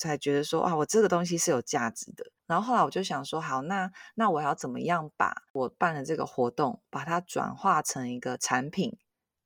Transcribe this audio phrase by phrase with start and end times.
[0.00, 2.24] 才觉得说啊，我这个东西是有价值的。
[2.46, 8.96] 然后后来我就想说，好，那那我要怎么样把我办的这个活动，把它转化成一个产品，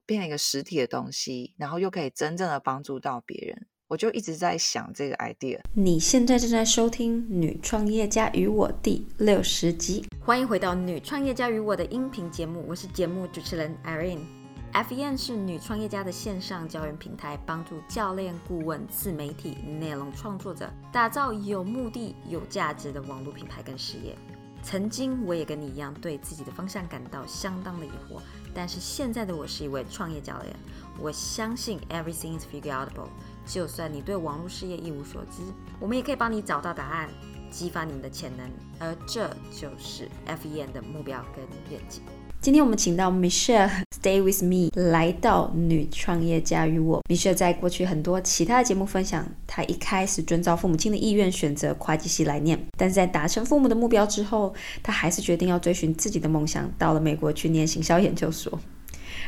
[0.06, 3.66] 变成一个实体的东西，然后又可以真正的帮助到别人。
[3.88, 5.60] 我就一直在想这个 idea。
[5.74, 14.43] 你现在正在收听《女创业家与我》第六十集，欢迎回到《女创业家与我》的音频节目，我是节目主持人 Irene。
[14.74, 24.18] FEN 是女创业家的线上教研平台，帮助教练、顾问、自媒体、内容创作者打造有目的、有价值的网络品牌跟事业。
[24.64, 28.20] 曾经我也跟你一样，对自己的方向感到相当的疑惑，
[28.52, 30.56] 但是现在的我是一位创业教练，
[30.98, 33.10] 我相信 Everything is figureoutable。
[33.46, 35.42] 就算你对网络事业一无所知，
[35.78, 37.08] 我们也可以帮你找到答案，
[37.48, 42.02] 激发你们的潜能，而这就是 FEN 的目标跟愿景。
[42.44, 47.02] 今天我们请到 Michelle Stay with me 来到女创业家与我。
[47.08, 54.52] Michelle 在过去很多其他的节目分享，她一开始遵照父母亲的意愿选择会计系来念，但在达成父母的目标之后，
[54.82, 58.60] 她还是决定要追寻自己的梦想，到了美国去念行销研究所。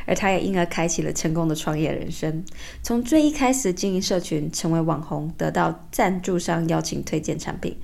[0.05, 2.43] 而他也因而开启了成功的创业人生，
[2.81, 7.75] 从最一开始经营社群，成为网红，得到赞助商邀请推荐产品，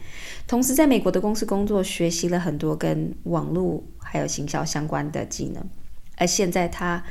[0.47, 3.83] 同时在美国的公司工作，学习了很多跟网络
[4.14, 5.64] 还有行销相关的技能。
[6.17, 7.03] 而现在他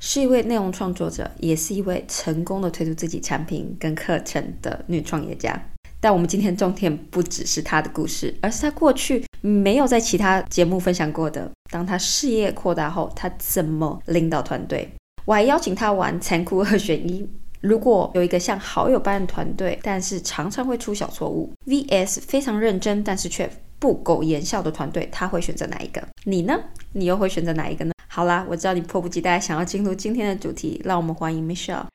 [0.00, 5.54] 是一位内容创作者，也是一位成功的推出自己产品跟课程的女创业家。
[6.00, 11.50] 但我们今天重点不只是她的故事，而是她过去没有在其他节目分享过的。
[11.70, 14.88] 当她事业扩大后，她怎么领导团队？
[15.26, 17.28] 我还邀请她玩残酷二选一：
[17.60, 26.02] 如果有一个像好友般的团队，但是常常会出小错误，VS 非常认真但是却不苟言笑的团队，他会选择哪一个？
[26.24, 26.58] 你呢？
[26.92, 27.92] 你又会选择哪一个呢？
[28.08, 31.86] 好啦，我知道你迫不及待想要进入今天的主题，让我们欢迎 Michelle。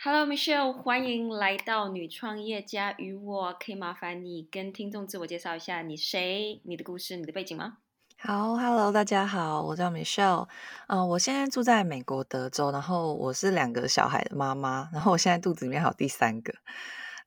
[0.00, 3.52] Hello Michelle，欢迎来到女创业家与我。
[3.58, 7.78] 可以麻烦你跟听众自我介绍一下，你谁、你的故事、你的背景吗？
[8.20, 10.46] 好，Hello，大家好，我叫 Michelle，
[10.86, 16.54] 嗯，我现在住在美国德州，然后我是两个小孩的妈妈，然后我现在肚子里面还有第三个。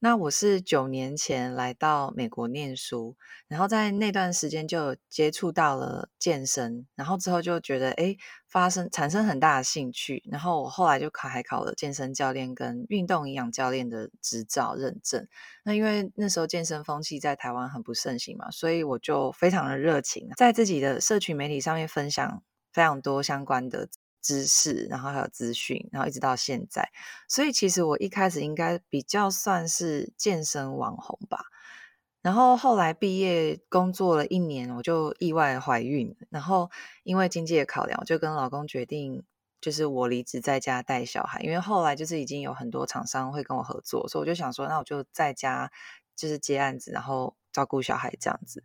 [0.04, 3.16] 那我是九年前来到美国念书，
[3.48, 8.18] 然后在那段时间就接触到了健身，然后之后就觉得哎，
[8.48, 15.28] 发生产生很大的兴趣，然后我后来就考还考了健身教练跟运动营养教练的执照认证。
[15.64, 22.42] 那因为那时候健身风气在台湾很不盛行嘛，所以我就非常的热情，在自己的社群媒体上面分享
[22.74, 23.88] 非常多相关的。
[24.22, 26.90] 知识，然后还有资讯，然后一直到现在，
[27.28, 31.46] 所以其实我一开始应该比较算是健身网红吧。
[32.22, 36.70] 然后后来毕业工作了一年，我就意外怀孕，然后
[37.04, 39.24] 因为经济的考量，我就跟老公决定，
[39.60, 41.42] 就是我离职在家带小孩。
[41.42, 45.72] 因为后来就是已经有很多厂商会跟我合作，所以我就想说，那我就在家
[46.16, 48.64] 就是接案子，然后照顾小孩这样子。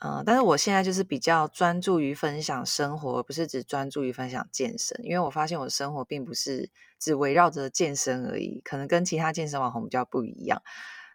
[0.00, 4.96] 嗯，但是我现在就是比较专注于分享生活，不是只专注于分享健身。
[5.02, 6.70] 因为我发现我的生活并不是
[7.00, 10.62] 只围绕着健身而已，可能跟其他健身网红比较不一样。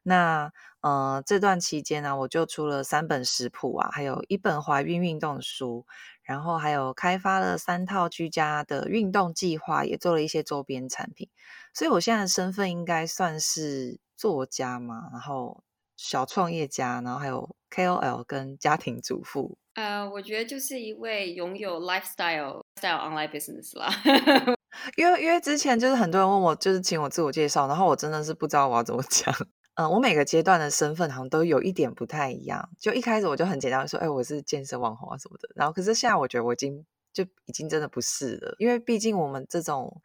[0.03, 0.51] 那
[0.81, 5.85] 呃，这段期间呢，我就出了三本食谱啊，还有一本怀孕运动书，
[6.23, 11.29] 然后还有开发了三套居家的运动计划，也做了一些周边产品。
[11.73, 15.63] 所以我现在的身份应该算是作家嘛，然后
[15.95, 17.55] 小创业家，然后还有。
[17.73, 23.89] KOL 跟家庭主妇，呃，我觉得就是一位拥有 lifestyle style online business 啦。
[24.95, 29.33] 因为因为之前就是很多人问我，就是请我自我介绍，然后我真的是不知道我要怎么讲。
[29.75, 32.69] 嗯，我每个阶段的身份好像都有一点不太一样。
[32.79, 35.50] 就一开始我就很简单说，哎，我是健身网红啊什么的。
[35.56, 40.00] 然后可是现在我觉得我已经就已经真的不是了，因为毕竟我们这种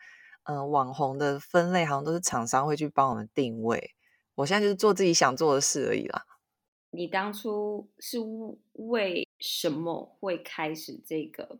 [0.44, 3.94] 嗯网红的分类好像都是厂商会去帮我们定位。
[4.36, 6.22] 我现在就是做自己想做的事而已啦。
[6.90, 8.18] 你当初是
[8.72, 11.58] 为什么会开始这个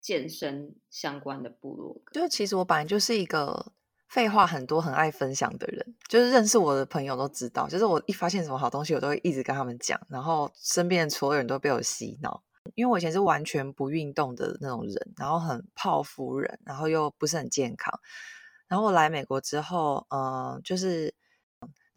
[0.00, 2.20] 健身相关的部落格？
[2.20, 3.72] 就其实我本来就是一个
[4.08, 12.44] 废话很多、很爱分享的人，就是认识我的朋友都知道，就是我一发现什么好东西，我都会一直跟他们讲，然后身边所有人都被我洗脑。
[12.74, 17.98] 因为我以前是完全不运动的那种人，然后很泡芙人，然后又不是很健康。
[18.68, 21.12] 然后我来美国之后，嗯，就是。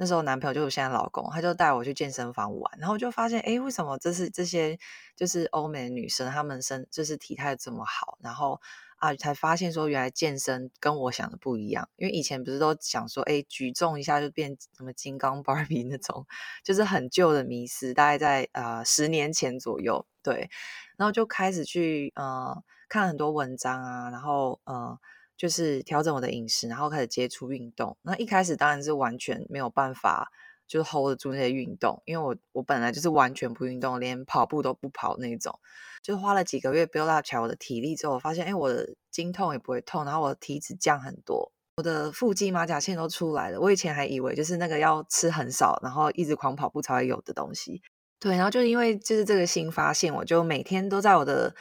[0.01, 4.75] 那时候男朋友就是现在老公，他就带我去健身房玩，然后就发现，哎，为什么这是这些
[5.15, 8.59] 就是欧美女生，她们身就是体态这么好，然后
[8.97, 16.25] 啊，才发现说原来健身跟我想的不一样，因为以前不是都想说，哎，举重一下就变什么金刚芭比那种，
[16.63, 20.49] 就是很旧的迷思，大概在呃十年前左右，对，
[20.97, 24.97] 然后就开始去呃看很多文章啊，然后呃。
[25.41, 27.97] 就是调整我的饮食，然后开始接触运动。
[28.03, 30.31] 那一开始当然是完全没有办法，
[30.67, 35.59] 就是 hold 得住那些运动，因为我我本来就是完全不运动，连跑步都不跑那种。
[36.03, 43.59] 就花了几个月 build up 起我的体力之后，我发现，哎，我的经痛也不会痛，然后我的体脂降很多，我的腹肌马甲线都出来了。
[43.59, 47.81] 我以前还以为就是那个要吃很少，然后一直狂跑步才会有的东西。
[48.19, 51.55] 对，然后就因为就是这个新发现，我就每天都在我的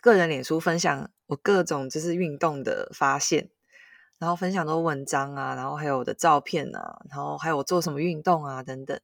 [0.00, 3.50] 个人脸书分享我各种就是运动的发现。
[4.18, 8.98] 然后分享多文章啊，然后还有我的照片啊，然后还有我做什么运动啊等等。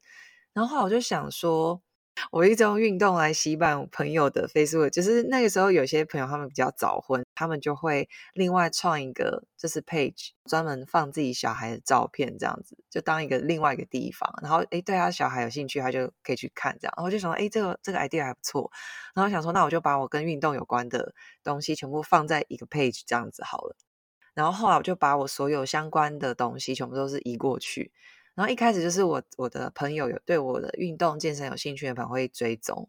[0.52, 1.82] 然后后来我就想说，
[2.30, 14.32] 我一直用运动来洗版朋友的 Facebook，就是那个时候有些朋友他们比较早婚，他们就会另外创一个就是 page，专门放自己小孩的照片，这样子就当一个另外一个地方。
[14.42, 16.94] 然后诶对他小孩有兴趣，他就可以去看这样。
[16.96, 18.70] 然后就想说，诶这个这个 idea 还不错。
[19.14, 23.76] 然后想说，那我就把我跟运动有关的东西全部放在一个 page 这样子好了。
[24.34, 27.92] 然后后来我就把我所有相关的东西全部都是移过去。
[28.34, 32.88] 然后一开始就是我我的朋友有对我的运动健身有兴趣的朋友会追踪，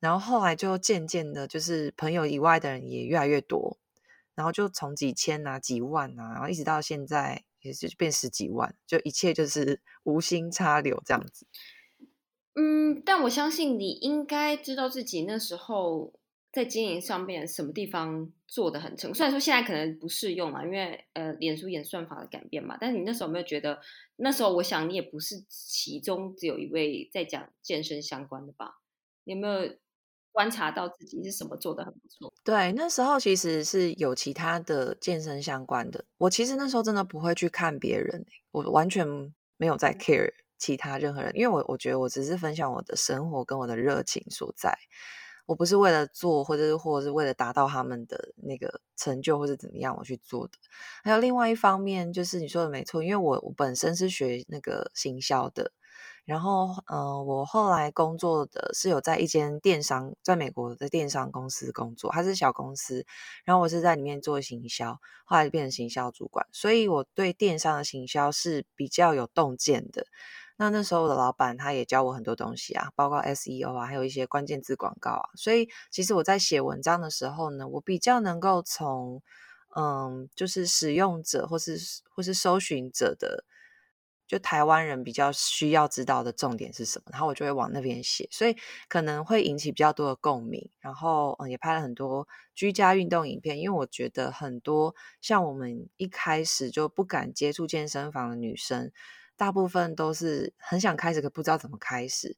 [0.00, 3.78] 然后后来就渐渐的，就是朋友以外的人也越来越多，
[4.34, 11.46] 然后就从几千啊、几万啊，然后一直到现在也是变十几万，就一切就是无心插柳这样子。
[12.54, 16.17] 嗯，但我相信你应该知道自己那时候。
[16.52, 19.12] 在经营上面什么地方做的很成？
[19.14, 22.76] 虽然说现在可能不适用嘛，因为呃，脸书演算法的改变嘛。
[22.80, 23.80] 但是你那时候有没有觉得，
[24.16, 28.78] 那时候我想你也不是其中只有一位在讲健身相关的吧？
[29.24, 29.76] 有没有
[30.32, 32.32] 观察到自己是什么做的很不错？
[32.42, 36.06] 对，那时候其实是有其他的健身相关的。
[36.16, 39.06] 我其实那时候真的不会去看别人，我完全
[39.58, 44.78] 没有在 care 其他任何人，因为我我觉得我只是分享我的生活跟我的热情所在。
[45.48, 50.52] 我不是为了做，或者是或者是为了达到他们的那个成就，或者怎么样我去做的。
[51.02, 55.72] 还有另外一方面，就是你说的没错，因为我我本身是学那个行销的，
[56.26, 63.06] 然后嗯，我后来工作的是有在一间电商，在美国的电商公司工作，它是小公司，
[63.46, 70.04] 然后我是在里面做行销，后来变成行销主管，所以我对电商的行销是比较有洞见的。
[70.58, 75.30] 那那时候的老板他也教我很多东西啊，包括 SEO 啊，还有一些关键字广告啊。
[75.36, 79.22] 所以其实我在写文章的时候呢，我比较能够从
[79.76, 81.78] 嗯，就是使用者或是
[82.10, 83.44] 或是搜寻者的，
[84.26, 88.56] 就台湾人比较需要知道的重点是什么，然后我就会往那边写，所以
[88.88, 90.70] 可能会引起比较多的共鸣。
[90.80, 98.90] 然后嗯，也拍了很多居家运动影片，因为我觉得很多像我们一开始就不敢接触健身房的女生。
[99.38, 102.36] 大部分都是很想开始，可不知道怎么开始。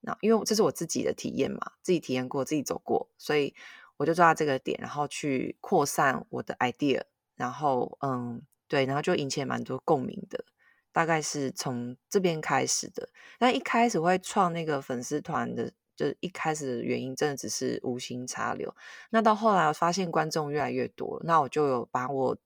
[0.00, 3.54] 那因为这是我自己的体验嘛，自己体验过，自己走过，所以
[3.96, 7.04] 我就抓到这个点，然后去扩散我的 idea。
[7.36, 10.44] 然后，嗯，对，然后就引起蛮多共鸣的。
[10.92, 13.08] 大概是从这边开始的。
[13.38, 18.74] 那一开始会创那个粉丝团的，就一开始的原因，真的只是无心插柳。
[19.10, 22.36] 那到后来，我发现观众越来越多，那我就有把我。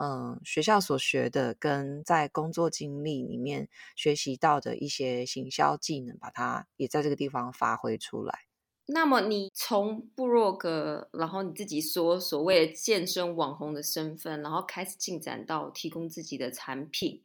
[0.00, 8.40] 嗯，学校所学的跟在工作经历里面学习到的一些行销技能，把它也在这个地方发挥出来。
[8.86, 17.22] 那么，你从部落格，然后你自己说所谓的健身网红的身份，然后开始进展到提供自己的产品。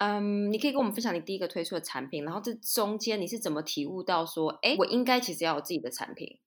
[0.00, 6.38] 嗯，你可以跟我们分享你第一个推出的产品，然后这中间你是怎么体悟到说，哎，我应该其实要有自己的产品？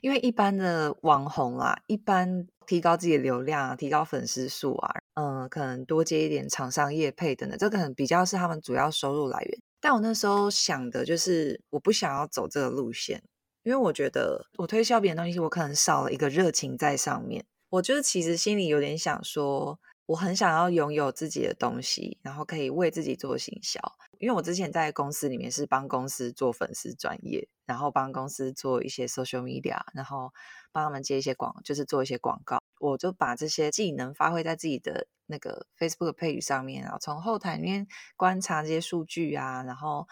[0.00, 9.58] 因为一般的网红啦，一般提高自己的流量啊、提高粉丝数啊，嗯，可能多接一点厂商业配等等，这可能比较是他们主要收入来源。
[9.78, 13.22] 但我那时候想的就是，我不想要走这个路线，
[13.62, 17.44] 因为我觉得我推销别人东西，我可能少了一个热情在上面。
[17.68, 19.78] 我就是其实心里有点想说。
[20.06, 23.80] 我很想要拥有自己的东西，然后可以为自己做行销。
[24.18, 30.32] 因为我之前在公司里面是帮公司做粉丝专业，然后帮公司做一些 social media，然后
[30.70, 32.58] 帮他们接一些广，就是做一些广告。
[32.78, 40.06] 我就把这些技能发挥在自己的那个 Facebook page 上面，然后从后台里面观察这些数据啊，然后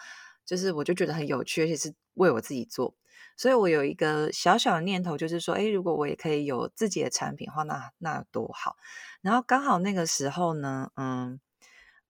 [0.45, 2.95] 就是我就觉得很有趣，而且是为我自己做。
[3.37, 8.75] 所以我有一个小小的念头，就是说，哎，如果我也可以有自己的产品的话，那那多好。
[9.21, 11.39] 然后刚好那个时候呢，嗯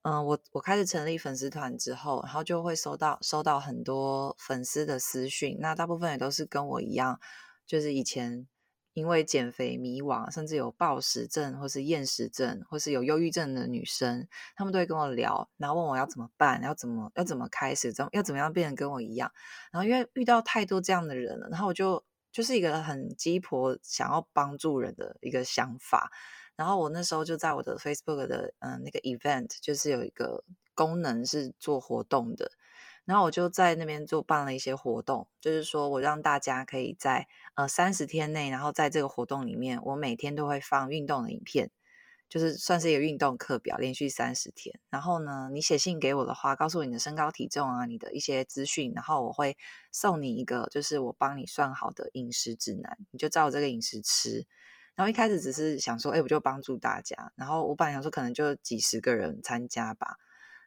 [0.01, 7.19] 嗯，我我开始成立粉丝团之后，然后就会收到收到很多粉丝的私讯，那大部分也都是跟我一样，
[7.65, 8.47] 就是以前。
[8.93, 19.31] 因为减肥迷惘，甚至有暴食症，或是厌食症，或是有忧郁症的女生，她们都会跟我聊，然后问我要怎么办，要怎么要怎么开始，怎要怎么样变成跟我一样。
[19.71, 26.11] 然后因为遇到太多这样的人了，然后我就就是一个很鸡婆，想要帮助人的一个想法。
[26.57, 30.43] 然后我那时候就在我的 Facebook 的嗯那个 event，就是有一个
[30.75, 32.51] 功能是做活动的。
[33.11, 41.71] 然后我就在那边做办了一些活动，就是说我让大家可以在呃三十天内，然后在这个活动里面，我每天都会放运动的影片，
[42.29, 44.79] 就是算是一个运动课表，连续三十天。
[44.89, 49.57] 然后呢，你写信给我的话，告诉我你的身高体重啊，你的一些资讯，然后我会
[49.91, 54.47] 送你一个，就是我帮你算好的饮食指南，你就照这个饮食吃。
[54.95, 57.33] 然后一开始只是想说，哎，我就帮助大家。
[57.35, 60.15] 然后我本来想说，可能就几十个人参加吧。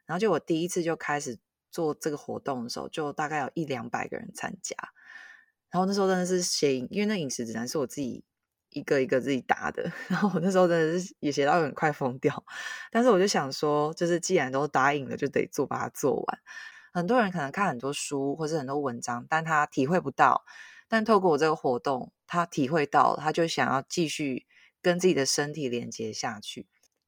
[0.05, 1.39] 然后就我第一次就开始。
[1.75, 4.77] 做这个活动的时候，就大概有一两百个人参加，
[5.69, 8.23] 然后那时候真的是写，因为那饮食指南是我自己
[8.69, 12.45] 一个一个自己答的， 然后我那时候真的是也写到很快疯掉，
[12.91, 16.39] 但是我就想说，就是既然都答应了，就得做，把它做完。
[16.93, 20.45] 很多人可能看很多书或是很多文章，但他体会不到，
[20.87, 24.45] 但透过我这个活动，他体会到，他就想要继续
[24.81, 26.67] 跟自己的身体连接下去。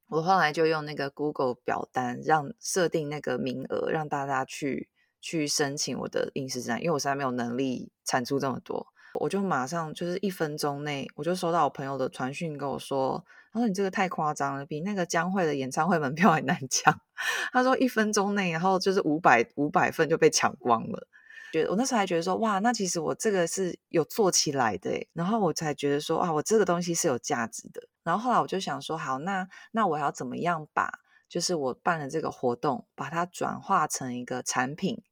[0.10, 8.88] 我后来就用那个 Google 表单，让设定那个名额，让大家去去申请我的饮食指南，因为我实在没有能力产出这么多，
[9.20, 16.98] 我就马上就是一分钟内，我就收到我朋友的传讯跟我说，他说你这个太夸张了，比那个江蕙的演唱会门票还难抢。
[17.52, 21.08] 他说一分钟内，然后就是五百五百份就被抢光了。
[21.52, 27.82] 觉得我那时候还觉得说，哇，那其实我这个是有做起来的，然后我才觉得说，啊，我这个东西是有价值的。
[28.08, 30.90] 然后后来我就想说，好，那那我要怎么样把，
[31.28, 35.04] 就是我办的这个活动，把它转化成一个产品，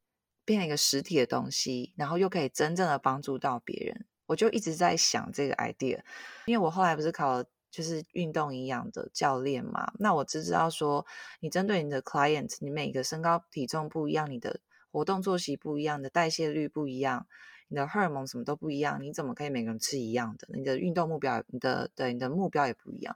[0.46, 4.06] 变成一个实体的东西，然后又可以真正的帮助到别人。
[4.28, 6.00] 我就一直在想这个 idea，
[6.46, 11.06] 因为我后来不是考就是运动营养的教练嘛，那我只知道说，
[11.42, 17.28] 你针对你的 client，你每个身高体重不一样，你的活动作息不一样的代谢率不一样，
[17.68, 20.48] 你的荷尔蒙什么都不一样，你怎么可以每个人吃一样的？
[20.54, 23.16] 你的运动目标，你的对你的目标也不一样。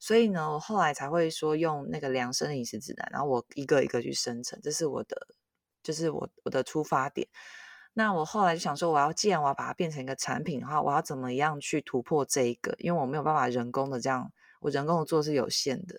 [0.00, 5.28] 所以呢，我后来才会说用那个量身的饮食指南，然后我一个一个去生成，这是我的，
[5.82, 7.26] 就是我我的出发点。
[7.94, 12.74] 那我后来就想说，我要既然我要把它变成一个产品的话，我要怎么样去突破这一个？
[12.78, 15.94] 因为我没有办法人工的这样，我人工的做是有限的。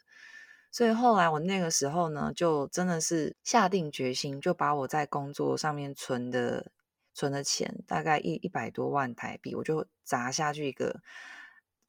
[0.72, 6.70] 所以后来我那个时候呢，就真的是下定决心，就把我在工作上面存的
[7.16, 11.02] 存的钱，大概一一百多万台币，我就砸下去一个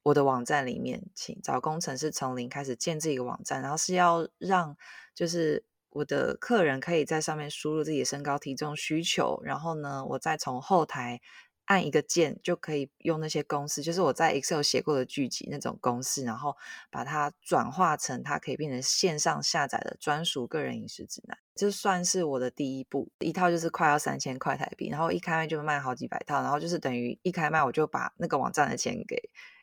[0.01, 4.75] 我的网站里面，请找工程师从零开始建这个网站，然后是要让
[5.13, 11.21] 就是我的客人可以在上面输入自己的身高体重需求，然后呢，我再从后台。
[11.67, 16.55] 按一个键就可以用那些公式，就是我在 Excel 写过的剧集那种公式，然后
[16.89, 21.37] 把它转化成它可以变成线上下载的专属个人饮食指南。
[21.55, 29.17] 这算是我的第一步，一套就是快要三千块台币，然后一开卖就卖好几百套，然后就是等于一开卖我就把那个网站的钱给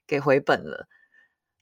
[0.06, 0.87] 给回本了。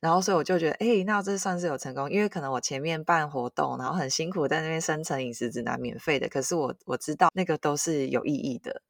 [0.01, 8.83] 然后所以我就觉得，哎，那这算是有成功，因为可能我前面办活动，然后很辛苦在那边生成饮食指南，免费的，可是我我知道那个都是有意义的。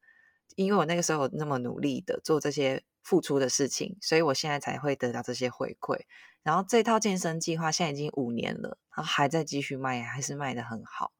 [0.55, 6.01] 因为我那个时候那么努力的做这些付出的事情，所以我现在才会得到这些回馈。
[6.43, 11.13] 然后这套健身计划现在已经五年了，然后还在继续卖，还是卖的很好。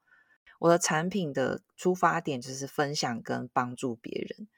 [0.60, 4.48] 我的产品的出发点就是分享跟帮助别人，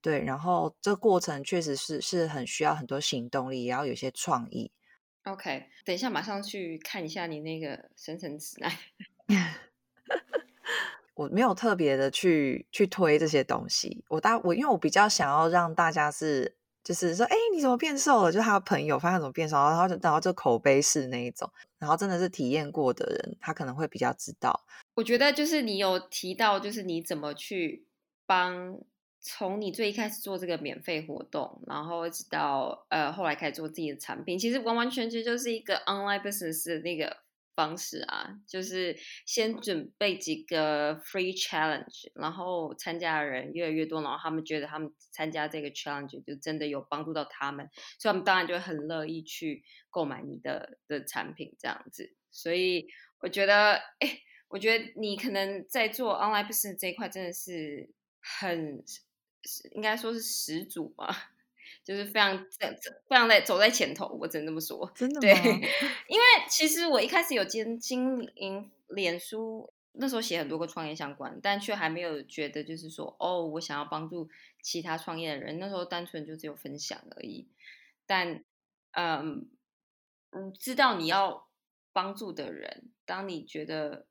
[0.00, 0.24] 对。
[0.24, 4.72] 然后这过程确实是是很需要很多行动力，也要有些创意。
[5.24, 8.72] OK，等一下马上去看一下你那个生成 指南。
[11.18, 18.30] 我没有特别的去去推这些东西，我大我因为我比较想要让大家是就是说，哎，你怎么变瘦了？
[18.30, 24.64] 就他的朋友发现怎么变瘦，然后然后就口碑式那一种，然后真的是体验过的人，他可能会比较知道。
[24.94, 27.84] 我觉得就是你有提到，就是你怎么去
[28.24, 28.78] 帮
[29.20, 37.16] 从你最一开始做这个免费活动，然后一直到呃后来开始做自己的产品，其实完完全全就是一个 online business 的那个。
[37.58, 38.96] 方式啊，就是
[39.26, 52.14] 先准备几个 free challenge，然后参加的人越来越多，然后他们觉得他们参加这个 challenge 就真的有帮助到他们，所以他们当然就会很乐意去购买你的的产品这样子。
[52.30, 52.86] 所以
[53.18, 58.84] 我觉得，哎，我觉得你可能在做 online business 这一块真的是很，
[59.72, 61.32] 应该说是始祖吧。
[61.88, 62.78] 就是非常在
[63.08, 64.92] 非常在走在前头，我只能这么说。
[64.94, 65.32] 真的对，
[66.06, 74.28] 因为其实我一开始有经经营脸书，那时候写很多个创业相关，但却还没有觉得就是说，哦，我想要帮助
[74.60, 75.58] 其他创业的人。
[75.58, 77.48] 那时候单纯就只有分享而已。
[78.04, 78.44] 但
[78.90, 79.48] 嗯，
[80.60, 81.48] 知道你要
[81.94, 84.06] 帮助的人，当你觉得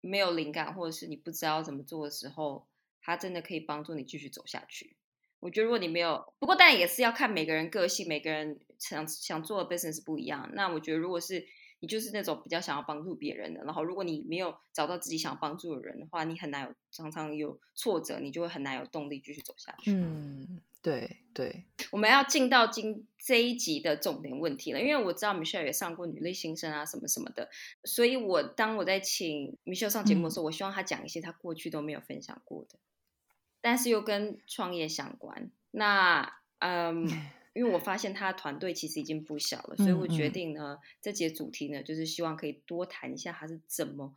[0.00, 2.68] 没有灵感，或者是你不知道怎么做的时候，
[3.00, 4.94] 他真的可以帮助你继续走下去。
[5.42, 10.48] 我觉得如果你没有，不过但也是要看每个人个性，每个人想想做的 business 不一样。
[10.54, 11.44] 那我觉得如果是
[11.80, 13.64] 你就是那种比较想要帮助别人的。
[13.64, 19.90] 然后如果你没有找到自己想帮助的人的话，你很难有常常有挫折，你就会很难有动力继续走下去。
[19.90, 21.64] 嗯，对对。
[21.90, 27.50] 我们要进到今这一集的重点问题了，因为我知道 Michelle 也上过女力新生啊什么什么的，
[27.82, 32.78] 所以我当我在请 Michelle 上节目的时候，我希望她讲一些她过去都没有分享过的，
[33.62, 35.50] 但是又跟创业相关。
[35.70, 37.08] 那嗯。
[37.54, 44.16] 因为我发现他的团队其实已经不小了，所以我决定呢，这节主题呢，就是希望可以多谈一下他是怎么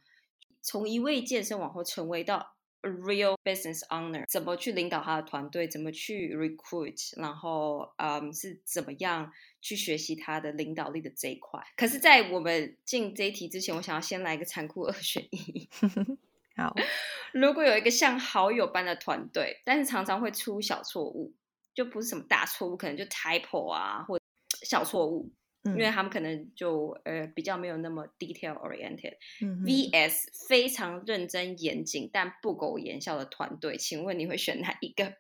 [0.61, 11.61] 从一位健身网红成为到 a real business owner，怎么去领导他的团队，怎么去 recruit，然后嗯是怎么样去学习他的领导力的这一块。
[11.75, 15.67] 可是，在我们进这一题之前，我想要先来一个残酷二选一。
[16.55, 16.74] 好，
[17.33, 21.33] 如果有一个像好友般的团队，但是常常会出小错误。
[21.74, 24.17] 就不是什么大错误，可能就 typo 啊，或
[24.65, 25.29] 小错误，
[25.63, 29.15] 因为他们可能就呃比较没有那么 detail oriented。
[29.41, 35.15] 嗯 VS 非常认真严谨但不苟言笑的团队，请问你会选哪一个？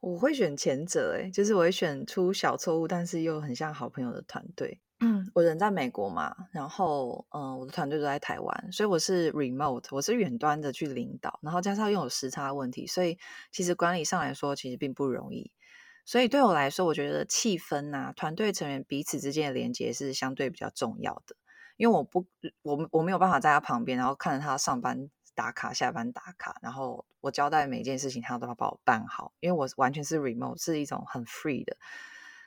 [0.00, 4.80] 我会选前者，哎，就是我会选出小错误，但是又很像好朋友的团队。
[5.34, 13.18] 我人在美国嘛，然后嗯，我的团队都在台湾，所以我是 remote，我是远端的去领导，然后加上又有时差问题，所以
[13.50, 15.50] 其实管理上来说，其实并不容易。
[16.06, 21.34] 所以对我来说，我觉得气氛呐，团队成员彼此之间的连接是相对比较重要的。
[21.76, 22.26] 因为我不，
[22.62, 29.32] 我我没有办法在他旁边，然后看着他上班打卡、下班打卡，然后我交代每件事情，他都要帮我办好。
[29.40, 31.76] 因为我完全是 remote，是一种很 free 的。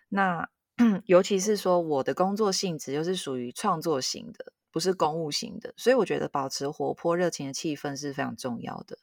[0.08, 0.48] 那
[1.06, 8.98] 尤其是说我的工作性质又是属于创作型的，不是公务型的，所以我觉得保持活泼热情的气氛是非常重要的。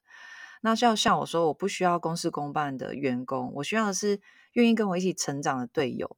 [0.63, 4.21] 那像像我说，我不需要公事公办的员工，我需要的是
[4.53, 6.17] 愿意跟我一起成长的队友。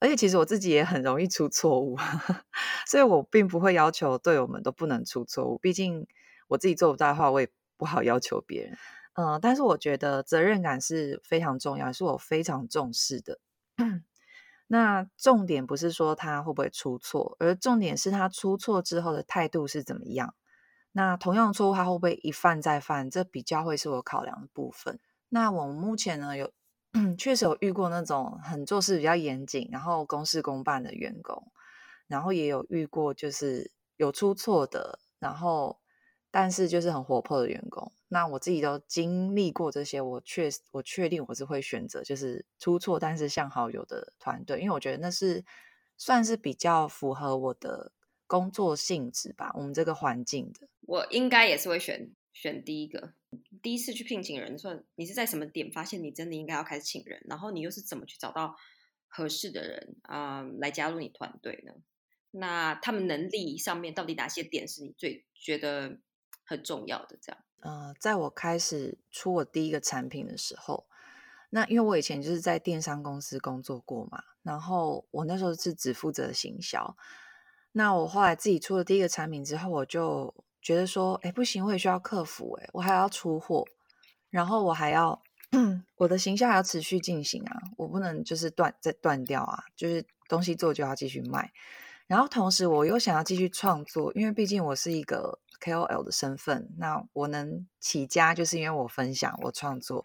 [0.00, 1.96] 而且其实我自己也很容易出错误，
[2.88, 5.58] 所以我并不会要求队友们都不能出错误。
[5.58, 6.06] 毕竟
[6.48, 8.78] 我自己做不到的话，我也不好要求别人。
[9.14, 13.38] 嗯，但是我觉得责任感是非常重要，是我非常重视的。
[14.72, 20.32] 那重点不是说他会不会出错，而重点是他出错之后的态度是怎么样。
[20.92, 23.10] 那同样的错误，他会不会一犯再犯？
[23.10, 25.00] 这比较会是我考量的部分。
[25.28, 26.52] 那我们目前呢，有
[27.18, 31.50] 确实有遇过那种很做事比较严谨，然后公事公办的员工，
[32.06, 35.80] 然后也有遇过就是有出错的，然后
[36.30, 37.90] 但是就是很活泼的员工。
[38.12, 45.44] 那我自己都经历过这些，我确我确定我是会选择就是出错但是像好友的团队，因为我觉得那是
[45.96, 47.92] 算是比较符合我的
[48.26, 50.66] 工作性质吧，我们这个环境的。
[50.80, 53.14] 我应该也是会选选第一个。
[53.62, 58.56] 第一次去聘请人，算你是在什么点发现你真的应该要开始请人，然后你又是怎么去找到
[59.06, 61.72] 合适的人啊来加入你团队呢？
[62.32, 66.00] 那他们能力上面到底哪些点是你最觉得
[66.50, 67.16] 很重要的？
[67.22, 70.84] 这样，呃，在我开始出我第一个产品的时候，
[71.50, 76.96] 那因为我以前就是在电商公司工作过嘛，然后我那时候是只负责行销。
[77.70, 83.64] 那我后来自己出了第一个产品之后，我就觉得说，哎，不行，我也需要客服，哎，我还要出货，
[84.28, 85.22] 然后我还要
[85.98, 91.52] 我的形象还要持续进行啊，我不能就是断再断掉啊，就是东西做就要继续卖，
[92.08, 100.04] 然后同时我又想要继续创作，因为毕竟我是一个 KOL 的身份，那我能起家就是因为我分享我创作，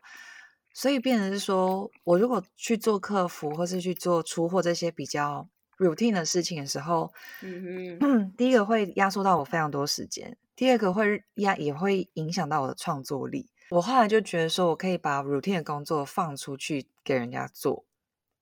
[0.74, 5.48] 所以变成是说我如果去做客服或是去做出货这些比较。
[5.78, 13.50] routine 的事情的时候，嗯哼， 第一个会压缩到我非常多时间，第二个会压也会影响到我的创作力。
[13.72, 17.84] 我后来就觉得说，我可以把 routine 的工作放出去给人家做，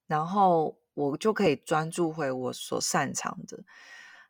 [0.06, 3.64] 然后我就可以专注回我所擅长的。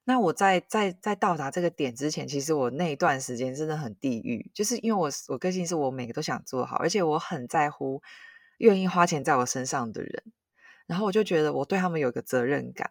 [0.05, 8.03] 那我在在在到达这个点之前，其实我那一段时间真的很地狱，就是因为我我个性是我每个都想做好，而且我很在乎
[8.59, 10.23] 愿意花钱在我身上的人。
[10.87, 12.91] 然后我就觉得我对他们有个责任感，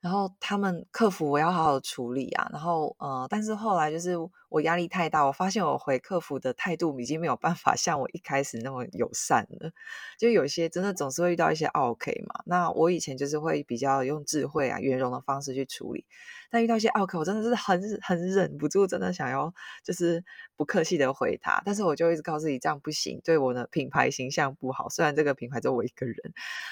[0.00, 2.48] 然后他们客服我要好好处理啊。
[2.50, 4.14] 然后呃，但是后来就是
[4.48, 9.70] 我压力太大，我发现我回客服的态度已经没有办法像我一开始那么友善了。
[10.18, 12.40] 就有些真的总是会遇到一些 OK 嘛。
[12.46, 16.06] 那我以前就是会比较用智慧啊、圆融的方式去处理。
[16.50, 19.52] 但遇到一些奥客，我真的是很 很忍不住，真的想要
[19.84, 20.24] 就是
[20.56, 24.88] 不客气的回他，但是我就一直告诉自己这样不行，对我的品牌形象不好。
[24.88, 26.16] 虽然这个品牌只有我一个人，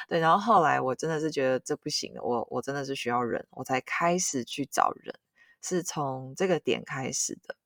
[0.09, 0.19] 对。
[0.21, 5.15] 然后后来我真的是觉得这不行了，我我真的是需要忍，我才开始去找人，
[5.63, 7.57] 是从这个点开始的。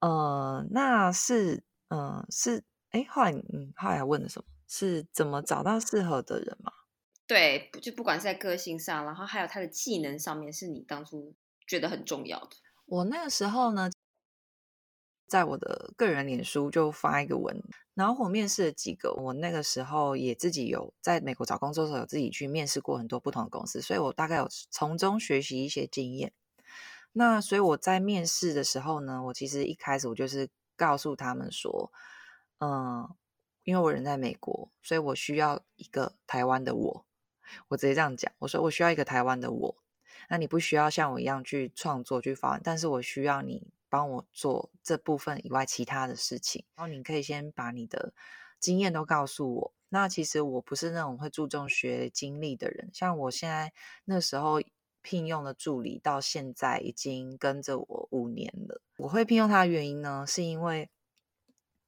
[0.00, 4.44] 呃，那是嗯是哎，后来嗯后来问的什么？
[4.68, 6.72] 是怎么找到适合的人吗？
[7.26, 11.34] 对，就不管是在个性上，然后还有他的技能上面，是你当初
[11.66, 12.50] 觉得很重要的？
[12.84, 13.88] 我那个时候呢，
[15.26, 17.62] 在我的个人脸书就发一个文，
[17.94, 19.14] 然后我面试了几个。
[19.14, 26.34] 我那个时候也自己有在美国找工作的时候，有自己去面试过很多不同的公司，所以我大概有从中学习一些经验。
[27.12, 31.90] 那所以我在面试的时候呢，我其实一开始我就是告诉他们说，
[32.58, 33.08] 嗯，
[33.64, 37.06] 因为我人在美国，所以我需要一个台湾的我。
[37.68, 39.76] 我直接这样讲，我说我需要一个台湾的我。
[40.28, 46.64] 那你不需要像我一样去创作去发，但是我需要你帮我做这部分以外其他的事情。
[46.74, 48.14] 然后你可以先把你的
[48.58, 49.74] 经验都告诉我。
[49.88, 53.72] 那其实我不是那种会注重学经历的人，像我现在
[54.04, 54.62] 那时候
[55.02, 58.80] 聘用的助理，到现在已经跟着我五年了。
[58.98, 60.88] 我会聘用他的原因呢，是因为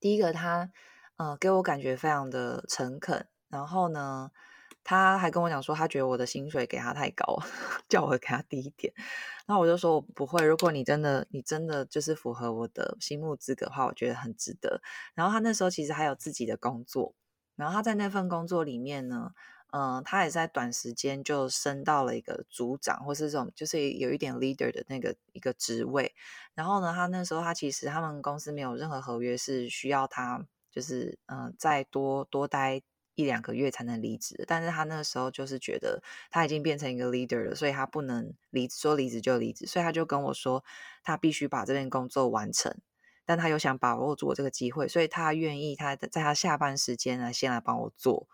[0.00, 0.70] 第一个他
[1.16, 4.32] 呃给我感觉非常的诚恳，然后呢。
[4.84, 7.38] 他还跟我讲说，他觉得我的薪水给他太高，
[7.88, 8.92] 叫我给他低一点。
[9.46, 14.80] 那我就说我不会，如果你真的你真的就是符合我的心目资格的话，我觉得很值得。
[15.14, 17.14] 然后他那时候其实还有自己的工作，
[17.56, 19.32] 然后他在那份工作里面呢，
[19.72, 26.14] 嗯，他也在短时间就升到了一个组长，或是这种就是有一点 leader 的那个一个职位。
[26.54, 32.82] 然后呢，他那时候他其实他们公司没有任何合约是需要他就是嗯再多多待。
[33.14, 40.64] 一两个月才能离职，但是他那个时候就是觉得他已经变成一个 leader 了，所以他不能离说离职就离职，所以他就跟我说
[41.02, 42.76] 他必须把这边工作完成，
[43.24, 48.28] 但他又想把握住我这个机会，所以他愿意他在他下班时间呢先来帮我做，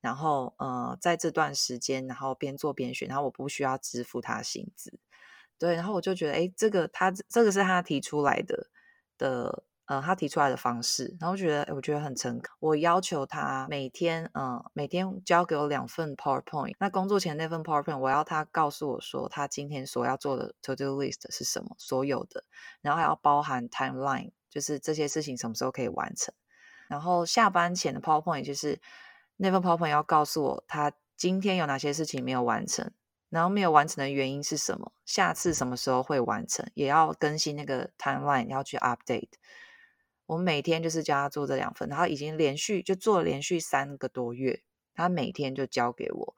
[0.00, 4.98] 然后呃在这段时间然后边做边学，然后我不需要支付他薪资，
[5.58, 8.68] 对，然后我就觉得哎这个他这个是他提出来的
[9.18, 9.64] 的。
[9.90, 12.48] 呃，他提出来的方式，然后觉得，我觉得很诚恳。
[12.60, 16.76] 我要求他每天，嗯，每天交给我两份 PowerPoint。
[16.78, 22.44] 那工作前那份 PowerPoint，我要他告诉我说，他今天所要做的 To Do List 是什么，所有的，
[22.80, 26.32] 然后还要包含 Timeline，就是这些事情什么时候可以完成。
[26.86, 28.80] 然后下班前的 PowerPoint，就是
[29.38, 32.92] 那份 PowerPoint 要告诉我他今天有哪些事情没有完成。
[33.28, 34.92] 然后没有完成的原因是什么？
[35.04, 36.68] 下次什么时候会完成？
[36.74, 39.30] 也要更新那个 timeline，要去 update。
[40.30, 44.62] 我每天就是教他做这两份，他已经连续就做了连续三个多月，
[44.94, 46.36] 他每天就交给我，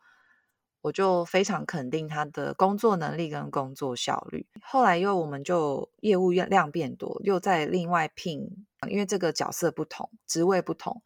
[0.81, 4.47] 我就非常肯定他的工作能力跟工作效率。
[4.63, 11.03] 后来又我们就业务量变多，又在另外聘，因为这个角色不同，职位不同。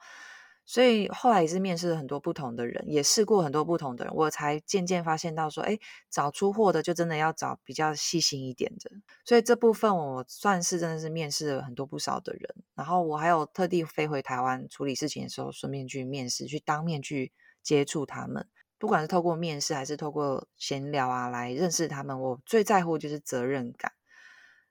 [0.69, 5.79] 所以后来也是面试了很多不同的人，也试过很多不同的人，我才渐渐发现到说，哎，
[6.11, 8.91] 找出货的就真的要找比较细心一点的。
[9.25, 18.49] 所以这部分我算是真的是面试了很多不少的人，然后我还有特地飞回台湾处理事情的时候，顺便去面试，去当面去接触他们。
[18.77, 23.93] 不管是透过面试还是透过闲聊啊来认识他们，我最在乎就是责任感。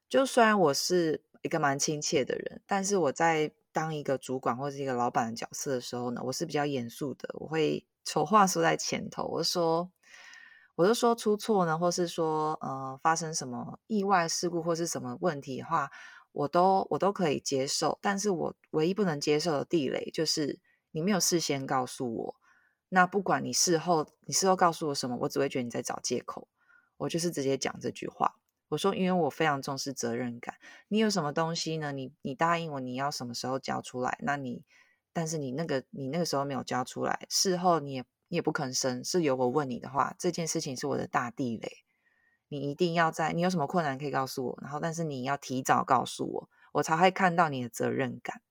[0.09, 3.53] 就虽然我是一个蛮亲切的人，但是我在。
[3.75, 9.91] 当一个主管或者一个老板的角色的时候呢，我是比较严肃的，我会丑话说在前头，我说，
[10.75, 15.91] 我就说出错呢，或是说呃发生什么意外事故或是什么问题的话，
[16.31, 20.57] 我都我都可以接受，但是我唯一不能接受的地雷就是
[20.91, 22.35] 你没有事先告诉我，
[22.87, 26.47] 那不管你事后你事后告诉我什么，我只会觉得你在找借口，
[26.95, 28.35] 我就是直接讲这句话。
[28.69, 30.55] 我说，因为我非常重视责任感。
[30.87, 31.91] 你有什么东西呢？
[31.91, 34.17] 你你答应我你要什么时候交出来？
[34.21, 34.63] 那你，
[35.13, 39.03] 但是你那个你那个时候没有交出来，事后你也你也不吭声。
[39.03, 41.69] 是由我问你的话，这件事情是我的大地雷，
[42.47, 44.59] 你一定要在你有什么困难可以告诉我。
[44.63, 48.41] 然后，但是你要提早告诉我，我才会看到你的责任感。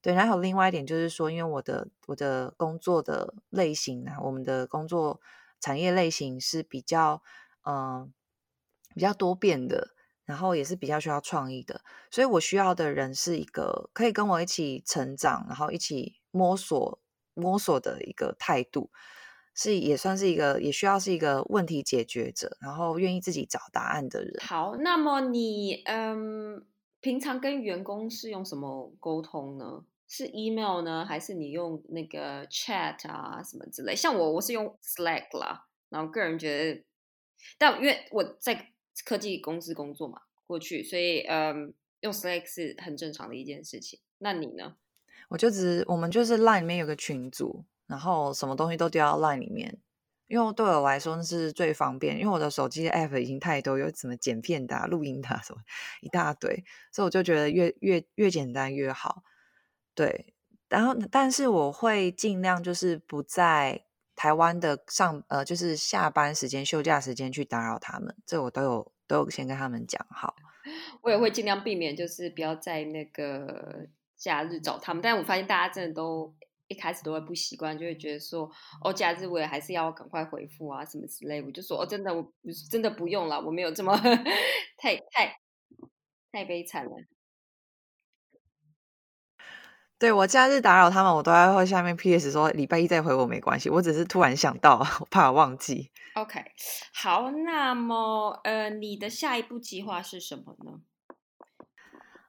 [0.00, 5.20] 对，然后另外一点就是说，因为我的我的工作的类型呢，我们的工作
[5.60, 7.22] 产业类型是比较
[7.64, 8.12] 嗯。
[8.94, 17.00] 比较多变的，然后也是比较需要创意的，所以我需要的人是一个可以跟我一起成长，然后一起摸索
[17.34, 18.90] 摸索的一个态度，
[19.54, 24.34] 是也算是一个也需要是一个问题解决者，然后愿意自己找答案的人。
[24.40, 26.64] 好，那么你嗯，
[27.00, 29.84] 平常跟员工是用什么沟通呢？
[30.06, 33.96] 是 email 呢，还是你用那个 chat 啊什么之类？
[33.96, 36.84] 像我，我是用 Slack 啦，然后个人觉得，
[37.58, 38.71] 但因为我在。
[39.04, 44.00] 科技公司工作嘛，过去，所以嗯，用 Slack 是很正常的一件事情。
[44.18, 44.76] 那你呢？
[45.28, 49.78] 我就只我们就是 Line 里面有个群组，然后什么东西都丢到 Line 里面，
[50.26, 52.18] 因为对我来说那是最方便。
[52.18, 55.62] 因为我的手机 App 已经太多，有什么剪片的、录音的什么
[56.02, 59.22] 一大堆，所以我就觉得越越越简单越好。
[59.94, 60.34] 对，
[60.68, 63.86] 然后但是我会尽量就是不在。
[64.14, 70.34] 台湾的上呃，就是下班时间、休假时间去打扰他们，这我都有都有先跟他们讲好。
[71.02, 75.02] 我也会尽量避免，就是不要在那个假日找他们。
[75.02, 76.32] 但我发现大家真的都
[76.68, 78.48] 一开始都会不习惯，就会觉得说，
[78.82, 81.42] 哦，假日我也还是要赶快回复啊，什么之类。
[81.42, 82.32] 我就说，哦，真的，我
[82.70, 83.96] 真的不用了，我没有这么
[84.78, 85.36] 太太
[86.30, 86.92] 太悲惨了。
[90.02, 95.92] 对我假日打扰他们，我都在会下面 P.S 说礼拜一再回我没关系，我只是突然想到，我怕忘记。
[96.14, 96.44] OK，
[96.92, 100.80] 好，那么呃，你的下一步计划是什么呢？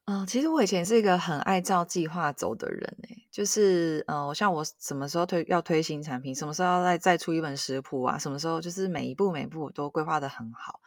[0.05, 10.79] 嗯，其实我以前是一个很爱照计划走的人诶，就是呃，像我什么时候推要推新产品，什么时候要再再出一本食谱啊，什么时候就是每一步每一步都规划的很好。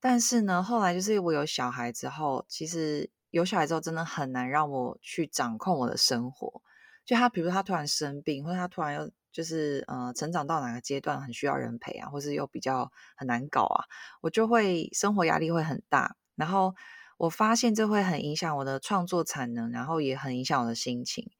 [0.00, 3.08] 但是呢，后来就是我有小孩之后，其实。
[3.30, 6.62] 有小孩之后，真的很难让我去掌控我的生活。
[7.04, 13.84] 就他，比如他突然生病，或者他突然又就是呃成长到哪个阶段很需要人陪啊，或是又比较很难搞啊，
[14.20, 16.16] 我就会生活压力会很大。
[16.36, 16.74] 然后
[17.16, 21.30] 我发现这会很影响我的创作产能，然后也很影响我的心情。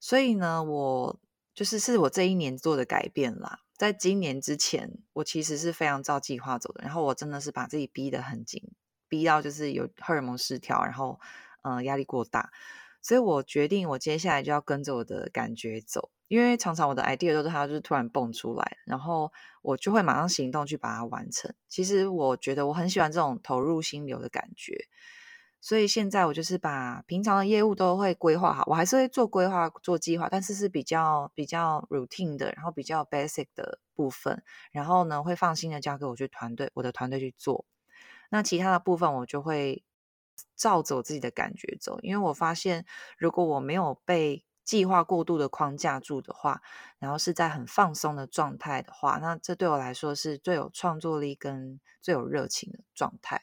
[0.00, 1.20] 所以呢，我
[1.54, 3.60] 就是是我这一年做的改变啦。
[3.76, 8.72] 在今年之前，我其实是非常照计划走的，然后我真的是把自己逼得很紧。
[9.08, 11.18] 逼到就是有荷尔蒙失调，然后
[11.62, 12.50] 嗯压力过大，
[13.02, 21.54] 所以我决定我接下来就要跟着我的感觉走，因为常常我的 idea 都是它就是突然蹦出来，然后我就会马上行动去把它完成。
[21.68, 24.88] 其实我觉得我很喜欢这种投入心流的感觉，
[25.60, 37.64] 所以现在我就是把平常的业务都会规划好，我还是会做规划做计划，但是是比较比较 routine 的，然后比较 basic 的部分，然后呢会放心的交给我去团队，我的团队去做。
[38.34, 39.84] 那其他的部分我就会
[40.56, 42.84] 照着我自己的感觉走，因为我发现
[43.16, 46.60] 如果我没有被计划过度的框架住的话，
[46.98, 53.40] 然后是在很放松的状态的话，那这对我来说是最有创作力跟最有热情的状态。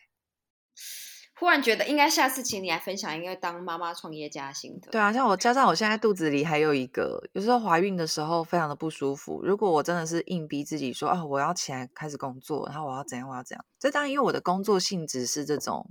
[1.42, 4.92] 忽然觉得应该下次请你来分享，应该当妈妈创业家心得。
[4.92, 9.42] 对啊，像我加上我现在肚子里还有一个，有时候怀孕的时候非常的不舒服。
[9.44, 13.66] 如果我真的是硬逼自己说啊，我要起来开始工作，然后我要怎样，我要怎样。
[13.80, 15.90] 这当然因为我的工作性质是这种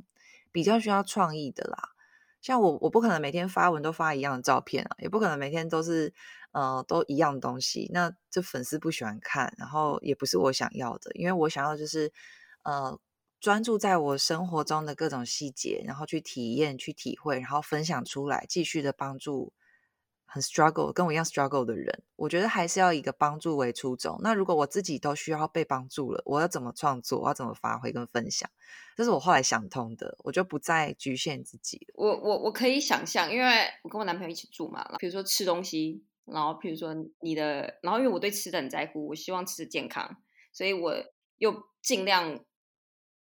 [0.52, 1.88] 比较需要创意的啦。
[2.40, 6.14] 像我，我不可能每天发文都发一样的照片啊，也不可能每天都是
[6.52, 7.90] 呃都一样东西。
[7.92, 12.12] 那这粉丝不喜欢看，然后也不是我想要的，因为我想要就是
[12.62, 12.96] 呃。
[13.40, 19.55] 专注在我生活中的各种细节，然后去体验、去体会，然后分享出来，继续的帮助
[20.26, 22.03] 很 struggle 跟我一样 struggle 的人。
[22.16, 24.20] 我觉得还是要一个帮助为初衷。
[24.22, 27.20] 那如果我自己都需要被帮助了，我要怎么创作？
[27.20, 28.50] 我要怎么发挥跟分享？
[28.94, 31.87] 这是我后来想通的，我就不再局限自己。
[31.94, 40.18] 我我我可以想象，因为我跟我男朋友一起住嘛，比如说吃东西，然后比如说你的，然后因为我对吃的很在乎，我希望吃的健康，
[40.53, 40.94] 所以我
[41.38, 42.44] 又尽量。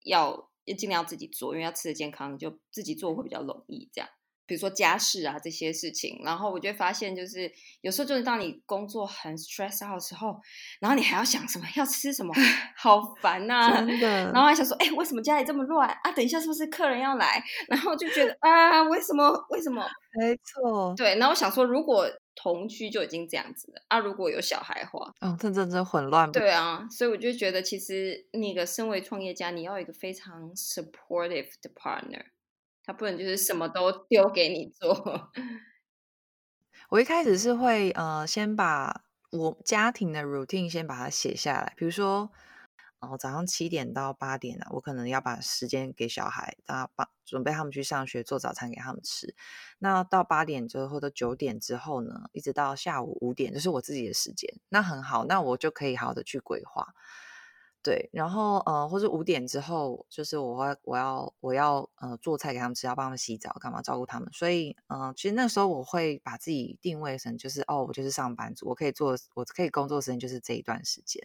[0.09, 3.89] 要要尽量自己做，因为要吃的健康，就自己做会比较容易。
[3.93, 4.09] 这样，
[4.47, 10.41] 比如说家事啊这些事情，然后我就发现，就是有时候就是当你工作很 stress out 的时候，
[10.81, 12.33] 然后你还要想什么要吃什么，
[12.77, 13.85] 好烦呐！
[13.85, 14.33] 真 的。
[14.33, 16.13] 然后还想说，哎，为什么家里这么乱啊？
[16.13, 17.43] 等一下是不是客人要来？
[17.69, 19.33] 然后就觉得啊，为什么？
[19.51, 19.87] 为什么？
[20.19, 20.95] 没错。
[20.97, 21.17] 对。
[21.17, 22.09] 然后我想说，如果
[22.41, 23.99] 同居就已经这样子了啊！
[23.99, 26.31] 如果有小孩话，哦，这真真混乱。
[26.31, 32.27] 对啊，所以我就觉得，其实那个身为创业家，你要有一个非常 supportive 的 partner，
[32.85, 35.33] 他不能就是什么都丢给你做。
[36.91, 42.31] 我一开始是会呃，先把我家庭的 routine 先把它写下来，比如说。
[43.01, 49.35] 哦，早上七点到八点呢，我可能要把时间给小孩，他帮准备他们去上学，做早餐给他们吃。
[49.79, 54.53] 那到八点之后或者九点之后呢，一直到下午五点，就是我自己的时间。
[54.69, 56.95] 那很好，那我就可以好好的去规划。
[57.81, 64.29] 对，然后呃，或者五点之后，就是我要我要我要呃做菜给他们吃，要帮他们洗澡，干嘛照顾他们。
[64.33, 71.23] 所以嗯，其实那时候我会把自己定位成就是哦，我就是上班族，我可以做，我可以工作时间就是这一段时间。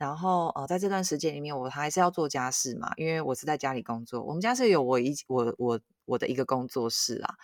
[0.00, 4.22] 然后呃，在这段时间里面，我还是要做家事嘛，因为我是在家里工作。
[4.22, 7.34] 我们家是有我一我我我的一个工作室啊，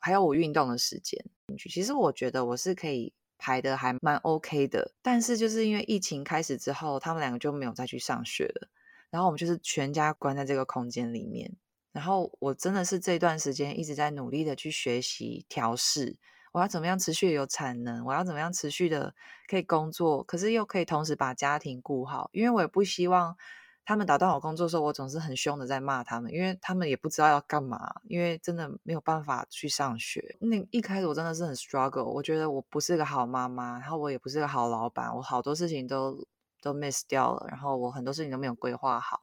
[0.00, 1.24] 还有我运动的时间。
[1.56, 8.68] 其实我觉得我是可以排的还蛮 OK 的，但是就是因为疫情开始之后，他们两个就没有再去上学了，
[9.08, 11.56] 然后我们就是全家关在这个空间里面。
[11.92, 16.16] 然后我真的是这段时间一直在努力的去学习调试。
[16.52, 18.04] 我要怎么样持续有产能？
[18.04, 19.14] 我要怎么样持续的
[19.48, 22.28] 可以工作，可是又可以同时把家庭顾好？
[22.32, 23.36] 因为我也不希望
[23.84, 30.36] 他们打断我工作的时候，我总是很凶的在骂他们，因为他们也不知道要干嘛，因为真的没有办法去上学。
[30.40, 36.26] 那一开始我真的是很 struggle，我觉得我不是个好妈妈，然后我也不是个好老板，我好多事情都
[36.60, 39.20] 都 miss 掉了，然后我很多事情都没有规划好。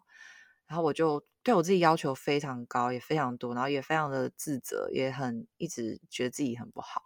[0.68, 7.04] 然后我就对我自己要求非常高，也非常多，然后也非常的自责，也很一直觉得自己很不好。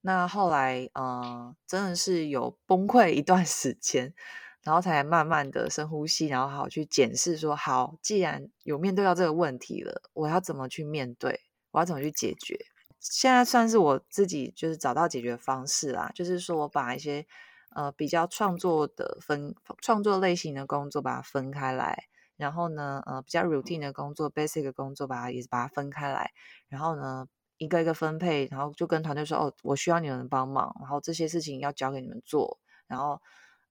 [0.00, 4.14] 那后来，呃，真的是有崩溃一段 时间，
[4.62, 11.40] 然后才慢慢的深呼吸，然后好去检视说，好，既然有面对到这个问题了，我要怎么去面对？
[11.70, 12.66] 我要怎么去解决？
[13.00, 17.26] 现在算是我自己就是找到解决方式啦，就是说我把一些
[17.74, 22.04] 呃比较创作的分创作类型的工作把它分开来，
[22.36, 26.30] 然后呢，呃，比较 routine 的工作，basic 的工作把它也是把它分开来，
[26.68, 27.26] 然后呢。
[27.56, 33.22] 一个一个分配，然后就跟团队说：“哦，我需要你们帮忙，然后这些事情要交给你们做。”然后，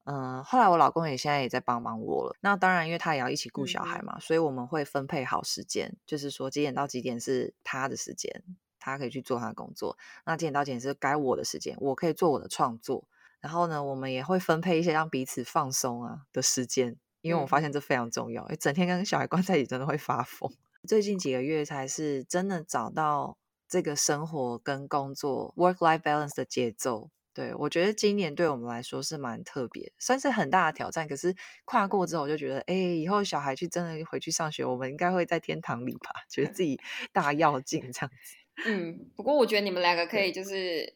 [0.05, 2.35] 嗯，后来我老公也现在也在帮忙我了。
[2.39, 8.31] 那当然，因为他也要一起顾小孩嘛，所以我们会分配好时间，就是说几点到几点是他的时间，
[8.79, 13.03] 他可以去做他的工作；那几点到几点是该我的时间，我可以做我的创作。
[13.41, 18.47] 然后呢，我们也会分配一些让彼此放松啊的时间，因为我发现这非常重要。
[18.59, 20.53] 整天跟小孩关在一起，真的会发疯。
[20.87, 23.39] 最近几个月才是真的找到。
[23.65, 31.07] 这个生活跟工作 work-life balance 的节奏，对我觉得今年对我们来说是蛮特别，算是很大的挑战。
[31.07, 36.11] 可是跨过之后，我就觉得，哎，以后小孩去真的回去上学，我们应该会在天堂里吧？
[36.29, 36.79] 觉得自己
[37.11, 38.69] 大要 进这样子。
[38.69, 40.93] 嗯，不过我觉得你们两个可以就是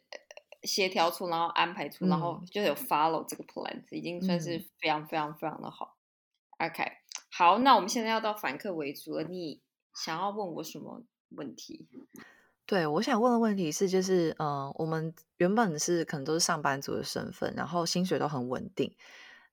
[0.61, 5.96] 协调出，然后安排出，然后就有 follow 这个 plan，已经算是非常非常非常的好。
[6.59, 6.83] OK，
[7.31, 9.61] 好，那我们现在要到反客为主了，你
[9.93, 11.87] 想要问我什么问题？
[12.65, 18.93] 对，我想问的问题是，就是，嗯，我们原本是可能都是上班族的身份，然后薪水都很稳定。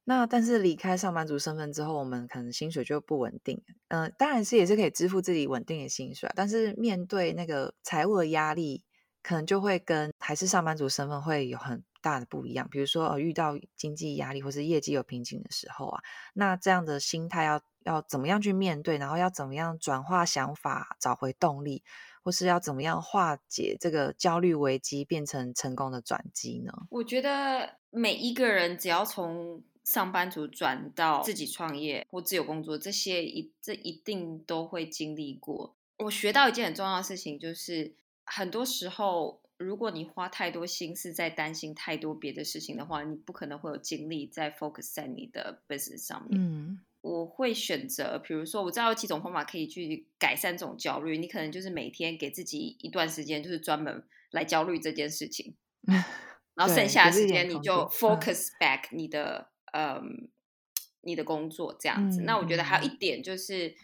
[0.05, 3.63] 那但是离开上班族身份之后，我们可能薪水就不稳定。
[3.89, 8.83] 嗯，当然是也是可以支付自己稳定的薪水，但是面对那个财务的压力，
[9.23, 12.69] 可能就会跟还是上班族身份会有很大的不一样。
[12.71, 16.03] 比如说，呃，遇到经济压力或是业绩有瓶颈的时候啊，
[16.35, 18.99] 那这样的心态要要怎么样去面对？
[18.99, 21.83] 然后要怎么样转化想法，找回动力？
[22.23, 26.73] 或是要怎么样化解这个焦虑危机，变成成功的转机呢？
[26.91, 35.77] 我觉得每一个人只要从上班族转到自己创业或自由工作，这些一这一定都会经历过。
[35.99, 46.41] 我学到一件很重要的事情，就是很多时候，如果你花太多心思在担心太多别的事情的话，你不可能会有精力在 focus 在你的 business 上面。
[46.41, 46.81] 嗯。
[47.03, 51.19] 我会选择，比如说，我知道有几种方法可以去改善这种焦虑。
[51.19, 55.55] 你可能就是每天给自己一段时间，就是专门来焦虑这件事情，
[56.57, 60.31] 然后剩下的时间你就 focus back 你的嗯
[61.03, 62.23] 你的工作这样子。
[62.23, 63.75] 那我觉得还有一点就是，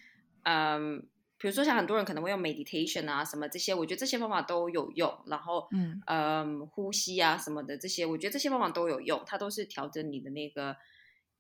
[0.45, 1.07] 嗯，
[1.41, 5.13] 比如说像很多人可能会用 meditation 啊什么这些，我觉得这些方法都有用。
[5.27, 10.77] 然后嗯嗯呼吸啊什么的这些，我觉得这些方法都有用，它都是调整你的那个。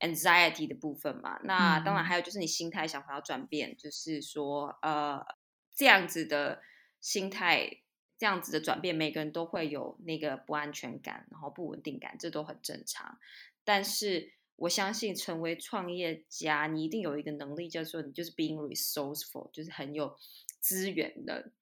[0.03, 5.23] anxiety 的部分嘛，那当然还有就是你心态想法要转变，就是说呃
[5.77, 6.63] 这样子的
[7.03, 7.83] 心态，
[8.17, 13.19] 这样子的转变，每个人都会有那个不安全感，然后不稳定感，这都很正常。
[13.63, 20.17] 但是我相信成为创业家，你一定有一个能力，叫做你就是 being resourceful，就是很有
[20.61, 21.53] 资源的。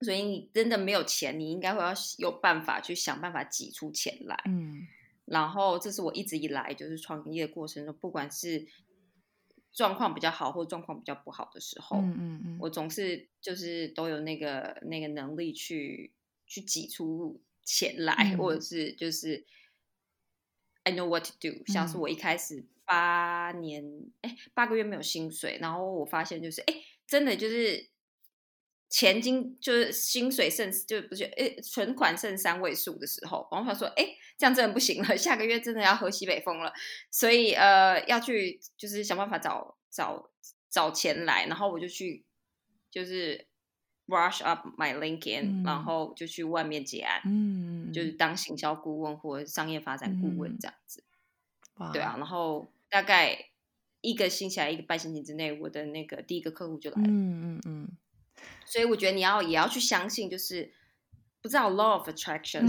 [0.00, 4.42] 所以你真的没有钱，你应该会要有办法去想办法挤出钱来。
[4.46, 4.86] 嗯。
[5.26, 8.66] 然后，这是我一直以来就是创业过程中，不管是
[9.72, 16.12] 状况比较好或状况比较不好的时候，嗯嗯嗯，我总是就是都有那个那个能力去
[16.46, 19.44] 去挤出钱来，或者是就是
[20.86, 21.64] I know what to do。
[21.66, 23.84] 像是我一开始八年，
[24.22, 26.74] 哎，八个月没有薪水，然后我发现就是，哎，
[27.06, 27.90] 真的就是。
[28.88, 34.06] 钱金就是薪水剩就不是诶，存款剩三位数的时候，然后他说：“哎，
[34.38, 36.72] 这样真的不行了，下个月真的要喝西北风了，
[37.10, 40.30] 所以呃要去就是想办法找找
[40.70, 42.24] 找钱来。”然后我就去
[42.88, 43.48] 就是
[44.06, 51.02] brush up my LinkedIn，然后就去外面结案，嗯，就是当行销顾问或商业发展顾问这样子。
[51.92, 53.36] 对啊，然后大概
[54.00, 57.08] 一个星期、一个半星期之内，我的那个第一个客户就来了。
[57.08, 57.88] 嗯嗯嗯。
[58.64, 60.72] 所以我觉得你要也要去相信，就是
[61.42, 62.66] 不知道 law of attraction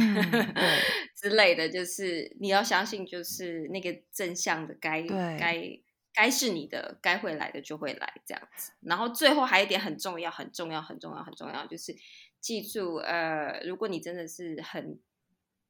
[1.16, 5.80] 之类的，就是你要相信，就是那个正向的该该
[6.18, 8.72] 该是你的，该会来的就会来这样子。
[8.82, 11.96] 然后最后还有一点很重要，很重要，很重要，很重要，就是
[12.42, 15.00] 记住，呃，如果你真的是很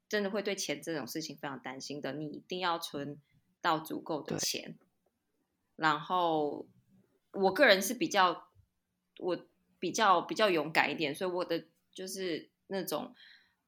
[0.08, 3.20] 真的会对钱这种事情非常担心的，你一定要存
[3.62, 4.78] 到足够的钱。
[5.76, 6.66] 然后
[7.32, 8.48] 我个人是比较
[9.20, 9.46] 我。
[9.80, 13.14] 比较比较勇敢一点，所以我的就是那种，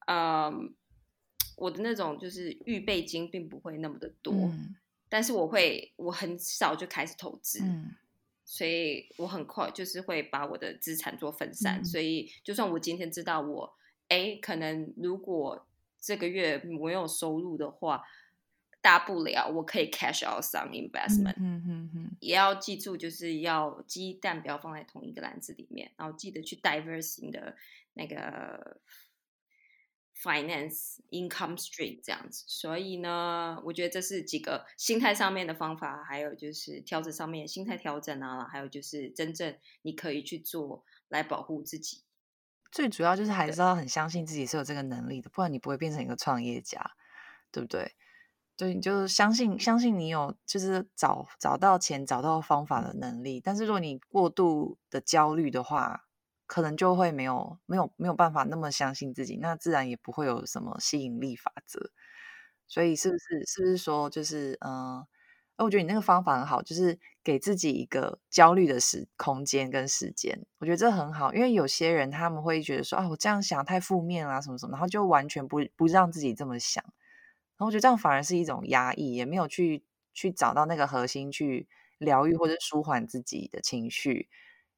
[0.08, 0.74] 嗯，
[1.56, 4.50] 我的那种就是预备金并不会那么的多，
[5.10, 7.60] 但是我会我很少就开始投资，
[8.44, 11.84] 所以我很快就是会把我的资产做分散。
[11.84, 13.74] 所以就算我今天知道我
[14.08, 15.66] 哎，可能如果
[16.00, 18.04] 这个月没有收入的话，
[18.80, 21.34] 大不了我可以 cash out some investment。
[21.38, 27.56] 嗯嗯嗯，也要记住，就是要鸡蛋不要放在同一个篮子里面，然后记得去 diversing 的
[27.94, 28.80] 那个。
[30.22, 42.02] Finance income stream 这样子，所以呢，我觉得这是几个心态上面的方法，还有就是调整上面心态调整啊，还有就是真正你可以去做来保护自己。
[42.70, 46.92] 最主要就是还是要很相信自己是有这个能力的，不然你不会变成一个创业家，
[47.50, 47.96] 对不对？
[48.56, 53.40] 对，你就相信相信你有就是找找到钱、找到方法的能力。
[53.40, 56.09] 但是如果你过度的焦虑的话，
[56.52, 61.90] 可能就会没有没有没有办法那么相信自己，那自然也不会有什么吸引力法则。
[62.66, 65.06] 所以是不是是不是说就是嗯，
[65.58, 70.44] 我觉得你那个方法很好，就是给自己一个焦虑的时空间跟时间。
[70.58, 76.82] 我觉得这很好，因为有些人他们会觉得说啊，我这样想太负面啊，什么什么，然后就完全不不让自己这么想。
[76.84, 79.84] 然后我觉得这样反而是一种压抑，也没有去
[80.14, 84.28] 去找到那个核心去疗愈或者舒缓自己的情绪。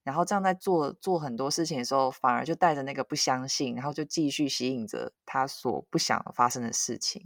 [0.02, 7.22] 然后这样在做做很多事情的时候，反而就带着那个不相信，然后就继续吸引着他所不想发生的事情。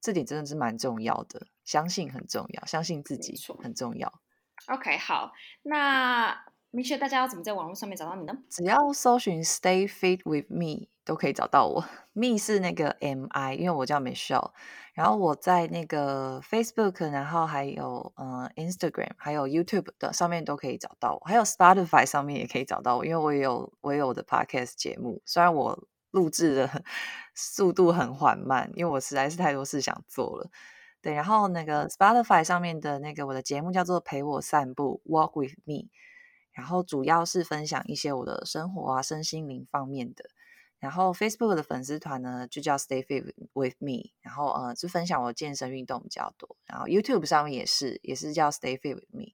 [0.00, 4.20] 这点真的是蛮重要的，相信很重要，相信自己很重要。
[4.66, 8.36] OK，好，那明确大家要怎么在网络上面找到你呢？
[8.50, 11.82] 只要搜寻 “Stay Fit with Me” 都可以找到我。
[12.12, 14.50] Me 是那个 M I，因为我叫 Michelle。
[14.92, 26.82] 然后我在那个 Facebook，然后还有嗯 Instagram，还有 YouTube 的上面都可以找到我，还有 Spotify 上面也可以找到我，因为我也有我有我的 Podcast 节目，虽然我录制的
[27.36, 30.50] 速度很缓慢，因为我实在是太多事想做了。
[31.02, 35.90] 对，然后那个 Spotify 上面的那个我的节目叫做陪我散步 Walk with me，
[36.52, 40.24] 然后主要是分享一些我的生活啊、身心灵方面的。
[40.78, 46.54] 然后 Facebook 的粉丝团呢，就叫 Stay Fit with Me，然后呃，就分享我健身运动比较多。
[46.66, 49.32] 然后 YouTube 上面也是，也是叫 Stay Fit with Me。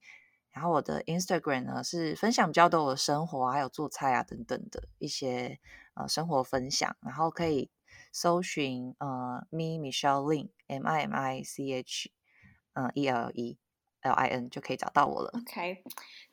[0.52, 5.58] 然后我的 Instagram 呢，是分享比较多我的生活，还有做菜啊等等的一些
[5.94, 6.96] 呃生活分享。
[7.00, 7.68] 然后可以
[8.12, 12.12] 搜寻呃 Me Michelle Lin M I M I C H
[12.74, 13.58] 嗯 E L E
[14.02, 15.32] L I N 就可以找到我了。
[15.34, 15.82] OK，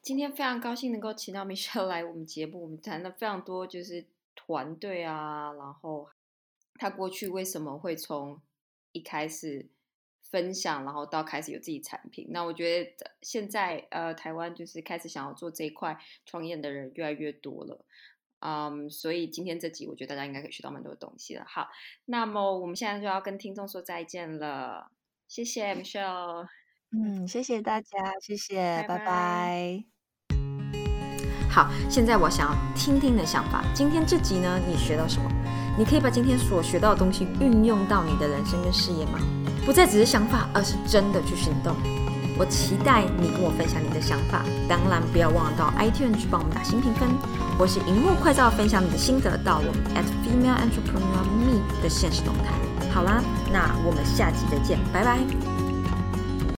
[0.03, 4.05] 今天非常高兴能够请到 Michelle 来我们节目，我们谈了非常多，就是。
[4.49, 6.09] 团队啊，然后
[6.73, 8.41] 他过去为什么会从
[8.93, 9.69] 一开始
[10.23, 12.25] 分享，然后到开始有自己产品？
[12.31, 17.85] 那我觉得现在呃，台湾就是开始想要做这一块创业的人越来越多了，
[18.39, 21.45] 嗯，所以今天这集我觉得大家应该可以学到蛮多的东西了。
[21.47, 21.67] 好，
[22.05, 24.91] 那么我们现在就要跟听众说再见了，
[25.27, 26.47] 谢谢 Michelle，
[26.89, 29.98] 嗯，谢谢大家，谢谢，拜拜。
[31.49, 33.63] 好，现在我想要听听你的想法。
[33.73, 35.29] 今天这集呢，你学到什么？
[35.77, 39.19] 你可以把今天所学到的东西运用到你的人生跟事业吗？
[39.65, 41.75] 不再只是想法，而是真的去行动。
[42.37, 44.43] 我期待你跟我分享你的想法。
[44.67, 47.09] 当然，不要忘了到 iTunes 去帮我们打新评分，
[47.57, 52.53] 我是荧幕快照分享你的心得到我们 at female entrepreneur me 的现实动态。
[52.93, 53.21] 好啦，
[53.51, 55.48] 那我们下集再见，拜拜。